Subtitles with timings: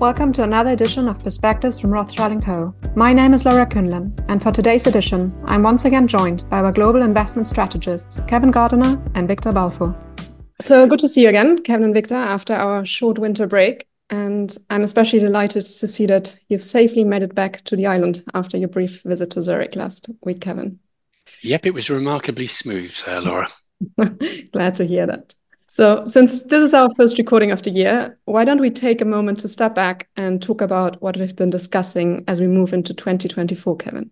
[0.00, 2.72] Welcome to another edition of Perspectives from Rothschild & Co.
[2.94, 6.70] My name is Laura Künlen, and for today's edition, I'm once again joined by our
[6.70, 9.96] global investment strategists, Kevin Gardiner and Victor Balfour.
[10.60, 13.88] So good to see you again, Kevin and Victor, after our short winter break.
[14.08, 18.22] And I'm especially delighted to see that you've safely made it back to the island
[18.34, 20.78] after your brief visit to Zurich last week, Kevin.
[21.42, 23.48] Yep, it was remarkably smooth, uh, Laura.
[24.52, 25.34] Glad to hear that.
[25.70, 29.04] So, since this is our first recording of the year, why don't we take a
[29.04, 32.94] moment to step back and talk about what we've been discussing as we move into
[32.94, 34.10] 2024, Kevin?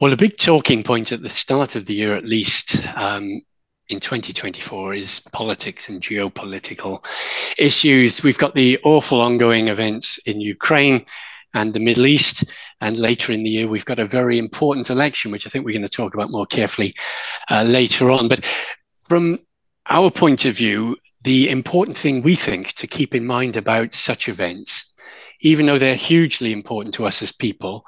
[0.00, 3.40] Well, a big talking point at the start of the year, at least, um,
[3.88, 7.04] in 2024 is politics and geopolitical
[7.58, 8.22] issues.
[8.22, 11.04] We've got the awful ongoing events in Ukraine
[11.54, 12.44] and the Middle East.
[12.82, 15.72] And later in the year, we've got a very important election, which I think we're
[15.72, 16.94] going to talk about more carefully
[17.50, 18.28] uh, later on.
[18.28, 18.44] But
[19.08, 19.38] from
[19.90, 24.28] our point of view, the important thing we think to keep in mind about such
[24.28, 24.94] events,
[25.40, 27.84] even though they're hugely important to us as people,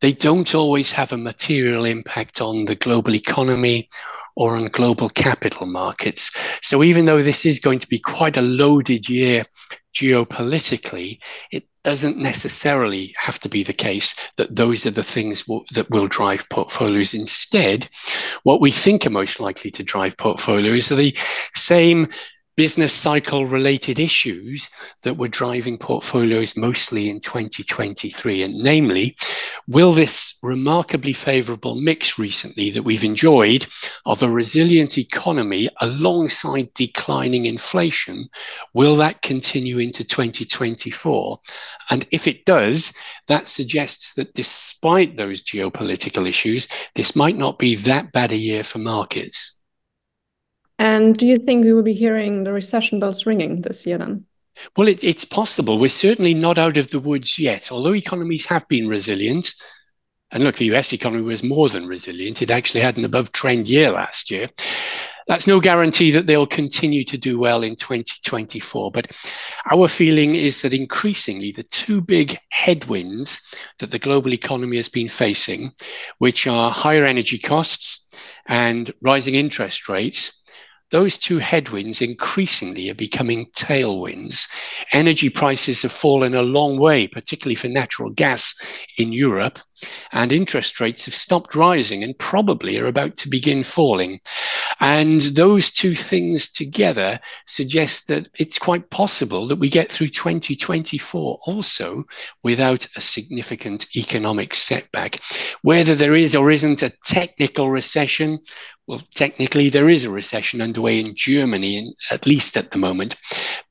[0.00, 3.86] they don't always have a material impact on the global economy
[4.34, 6.30] or on global capital markets.
[6.66, 9.44] So even though this is going to be quite a loaded year
[9.94, 11.18] geopolitically,
[11.50, 15.90] it doesn't necessarily have to be the case that those are the things w- that
[15.90, 17.14] will drive portfolios.
[17.14, 17.88] Instead,
[18.44, 21.16] what we think are most likely to drive portfolios are the
[21.54, 22.06] same
[22.56, 24.68] business cycle related issues
[25.02, 28.42] that were driving portfolios mostly in 2023.
[28.42, 29.16] And namely,
[29.66, 33.66] will this remarkably favorable mix recently that we've enjoyed
[34.04, 38.26] of a resilient economy alongside declining inflation,
[38.74, 41.38] will that continue into 2024?
[41.90, 42.92] And if it does,
[43.28, 48.62] that suggests that despite those geopolitical issues, this might not be that bad a year
[48.62, 49.61] for markets.
[50.82, 54.26] And do you think we will be hearing the recession bells ringing this year then?
[54.76, 55.78] Well, it, it's possible.
[55.78, 57.70] We're certainly not out of the woods yet.
[57.70, 59.54] Although economies have been resilient,
[60.32, 62.42] and look, the US economy was more than resilient.
[62.42, 64.48] It actually had an above trend year last year.
[65.28, 68.90] That's no guarantee that they'll continue to do well in 2024.
[68.90, 69.16] But
[69.70, 73.40] our feeling is that increasingly the two big headwinds
[73.78, 75.70] that the global economy has been facing,
[76.18, 78.08] which are higher energy costs
[78.48, 80.41] and rising interest rates,
[80.92, 84.46] those two headwinds increasingly are becoming tailwinds.
[84.92, 88.54] Energy prices have fallen a long way, particularly for natural gas
[88.98, 89.58] in Europe,
[90.12, 94.20] and interest rates have stopped rising and probably are about to begin falling.
[94.82, 101.38] And those two things together suggest that it's quite possible that we get through 2024
[101.46, 102.02] also
[102.42, 105.20] without a significant economic setback.
[105.62, 108.40] Whether there is or isn't a technical recession,
[108.88, 113.14] well, technically, there is a recession underway in Germany, in, at least at the moment.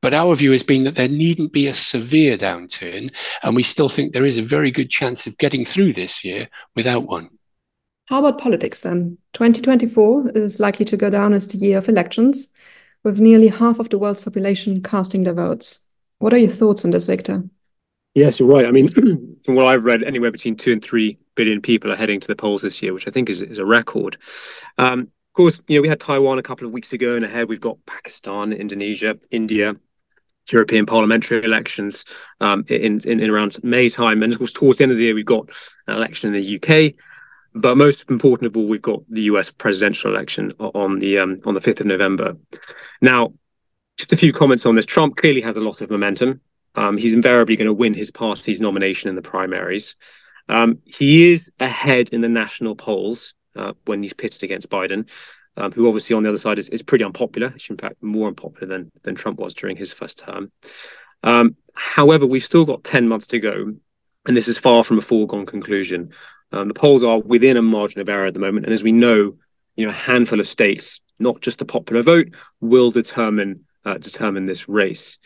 [0.00, 3.10] But our view has been that there needn't be a severe downturn,
[3.42, 6.48] and we still think there is a very good chance of getting through this year
[6.76, 7.30] without one.
[8.10, 9.18] How about politics then?
[9.34, 12.48] 2024 is likely to go down as the year of elections,
[13.04, 15.78] with nearly half of the world's population casting their votes.
[16.18, 17.44] What are your thoughts on this, Victor?
[18.14, 18.66] Yes, you're right.
[18.66, 18.88] I mean,
[19.44, 22.34] from what I've read, anywhere between two and three billion people are heading to the
[22.34, 24.16] polls this year, which I think is, is a record.
[24.76, 27.48] Um, of course, you know, we had Taiwan a couple of weeks ago, and ahead
[27.48, 29.76] we've got Pakistan, Indonesia, India,
[30.50, 32.04] European parliamentary elections
[32.40, 35.04] um, in, in, in around May time, and of course, towards the end of the
[35.04, 35.48] year, we've got
[35.86, 36.96] an election in the UK.
[37.54, 41.54] But most important of all, we've got the US presidential election on the um, on
[41.54, 42.36] the fifth of November.
[43.00, 43.32] Now,
[43.96, 44.86] just a few comments on this.
[44.86, 46.40] Trump clearly has a lot of momentum.
[46.74, 49.96] Um, he's invariably going to win his party's nomination in the primaries.
[50.48, 55.08] Um, he is ahead in the national polls uh, when he's pitted against Biden,
[55.56, 57.54] um, who obviously on the other side is, is pretty unpopular.
[57.68, 60.52] In fact more unpopular than than Trump was during his first term.
[61.22, 63.74] Um, however, we've still got ten months to go,
[64.26, 66.12] and this is far from a foregone conclusion.
[66.52, 68.92] Um, the polls are within a margin of error at the moment, and as we
[68.92, 69.36] know,
[69.76, 74.46] you know, a handful of states, not just the popular vote, will determine uh, determine
[74.46, 75.18] this race.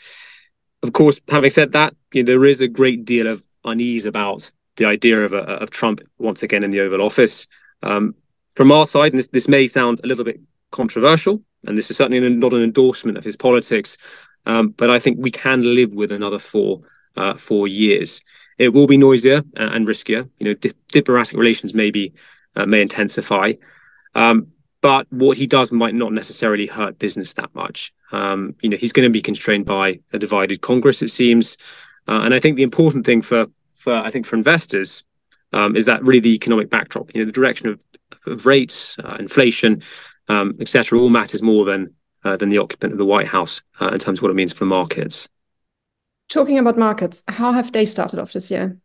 [0.82, 4.50] Of course, having said that, you know, there is a great deal of unease about
[4.76, 7.46] the idea of, a, of Trump once again in the Oval Office.
[7.82, 8.14] Um,
[8.54, 10.40] from our side, and this, this may sound a little bit
[10.70, 13.96] controversial, and this is certainly not an endorsement of his politics,
[14.46, 16.82] um, but I think we can live with another four
[17.16, 18.22] uh, four years.
[18.58, 20.28] It will be noisier and riskier.
[20.38, 22.14] You know, di- diplomatic relations maybe
[22.56, 23.54] uh, may intensify,
[24.14, 24.48] um,
[24.80, 27.92] but what he does might not necessarily hurt business that much.
[28.12, 31.56] Um, you know, he's going to be constrained by a divided Congress, it seems,
[32.06, 35.04] uh, and I think the important thing for for I think for investors
[35.52, 37.14] um, is that really the economic backdrop.
[37.14, 37.84] You know, the direction of,
[38.26, 39.82] of rates, uh, inflation,
[40.28, 43.88] um, etc., all matters more than uh, than the occupant of the White House uh,
[43.88, 45.28] in terms of what it means for markets.
[46.28, 48.78] Talking about markets, how have they started off this year?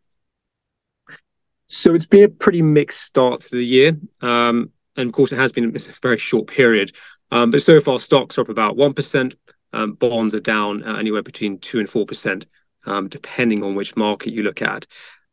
[1.66, 3.96] So it's been a pretty mixed start to the year.
[4.22, 6.92] Um, and of course, it has been a very short period.
[7.30, 9.34] Um, but so far, stocks are up about 1%.
[9.72, 12.44] Um, bonds are down uh, anywhere between 2 and 4%,
[12.86, 14.86] um, depending on which market you look at.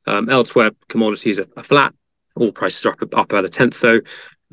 [0.06, 1.94] Um, elsewhere, commodities are, are, flat.
[2.36, 4.02] All prices are up, up about a tenth, though.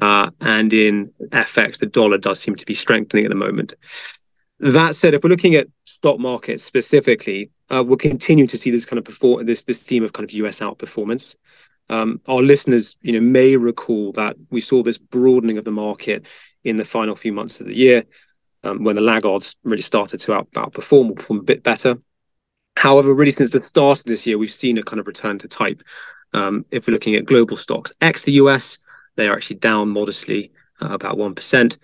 [0.00, 3.74] Uh, and in FX, the dollar does seem to be strengthening at the moment.
[4.58, 5.68] That said, if we're looking at
[6.04, 10.04] stock markets specifically, uh, we'll continue to see this kind of perform this this theme
[10.04, 11.34] of kind of US outperformance.
[11.88, 16.26] Um, our listeners, you know, may recall that we saw this broadening of the market
[16.62, 18.04] in the final few months of the year,
[18.64, 21.96] um, when the laggards really started to out, outperform or perform a bit better.
[22.76, 25.48] However, really since the start of this year, we've seen a kind of return to
[25.48, 25.82] type.
[26.34, 28.78] Um, if we're looking at global stocks, ex the US,
[29.16, 30.52] they are actually down modestly,
[30.82, 31.78] uh, about one percent.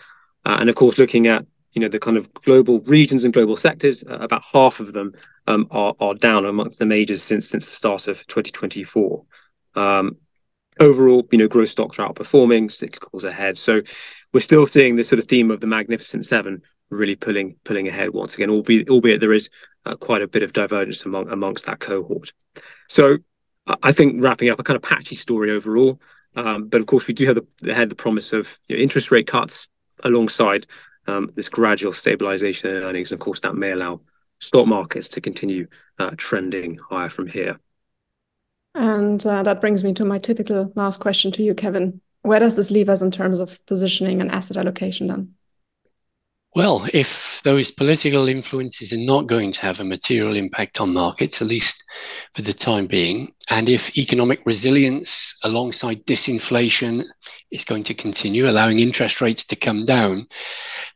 [0.44, 3.56] Uh, and of course, looking at you know the kind of global regions and global
[3.56, 5.14] sectors, uh, about half of them
[5.46, 9.24] um, are are down amongst the majors since since the start of 2024.
[9.74, 10.16] Um,
[10.78, 13.56] overall, you know, growth stocks are outperforming, cyclicals ahead.
[13.56, 13.82] So
[14.32, 18.10] we're still seeing this sort of theme of the Magnificent Seven really pulling pulling ahead
[18.10, 19.48] once again, albeit albeit there is
[19.86, 22.32] uh, quite a bit of divergence among amongst that cohort.
[22.88, 23.18] So
[23.82, 26.00] I think wrapping up a kind of patchy story overall.
[26.36, 29.10] Um, but of course, we do have the, ahead the promise of you know, interest
[29.10, 29.68] rate cuts
[30.04, 30.66] alongside
[31.06, 33.12] um, this gradual stabilization in earnings.
[33.12, 34.00] And of course, that may allow
[34.38, 35.66] stock markets to continue
[35.98, 37.58] uh, trending higher from here.
[38.74, 42.00] And uh, that brings me to my typical last question to you, Kevin.
[42.22, 45.34] Where does this leave us in terms of positioning and asset allocation then?
[46.56, 51.40] Well, if those political influences are not going to have a material impact on markets,
[51.40, 51.84] at least
[52.34, 57.04] for the time being, and if economic resilience alongside disinflation
[57.52, 60.26] is going to continue, allowing interest rates to come down,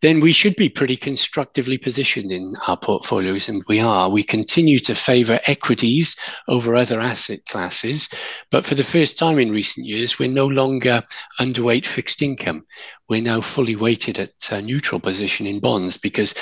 [0.04, 3.48] then we should be pretty constructively positioned in our portfolios.
[3.48, 4.10] And we are.
[4.10, 6.14] We continue to favor equities
[6.46, 8.10] over other asset classes.
[8.50, 11.02] But for the first time in recent years, we're no longer
[11.40, 12.66] underweight fixed income.
[13.08, 16.34] We're now fully weighted at a neutral position in bonds because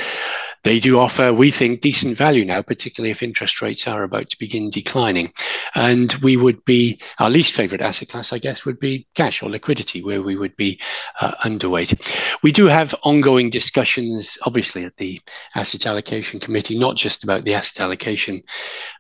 [0.64, 4.38] they do offer, we think, decent value now, particularly if interest rates are about to
[4.38, 5.32] begin declining.
[5.75, 9.50] And we would be, our least favorite asset class, I guess, would be cash or
[9.50, 10.81] liquidity, where we would be
[11.20, 12.38] uh, underweight.
[12.43, 15.20] We do have ongoing discussions, obviously, at the
[15.55, 18.41] Asset Allocation Committee, not just about the asset allocation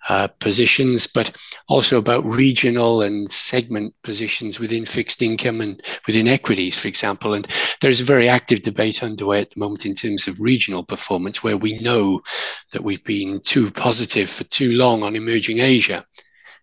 [0.08, 1.36] uh, positions, but
[1.68, 7.34] also about regional and segment positions within fixed income and within equities, for example.
[7.34, 7.46] And
[7.80, 11.51] there's a very active debate underway at the moment in terms of regional performance, where
[11.52, 12.22] where we know
[12.72, 16.02] that we've been too positive for too long on emerging Asia.